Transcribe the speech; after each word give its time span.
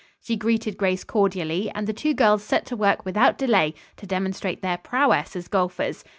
She 0.19 0.35
greeted 0.35 0.77
Grace 0.77 1.03
cordially 1.03 1.69
and 1.75 1.85
the 1.85 1.93
two 1.93 2.15
girls 2.15 2.43
set 2.43 2.65
to 2.65 2.75
work 2.75 3.05
without 3.05 3.37
delay 3.37 3.75
to 3.97 4.07
demonstrate 4.07 4.63
their 4.63 4.79
prowess 4.79 5.35
as 5.35 5.47
golfers. 5.47 6.03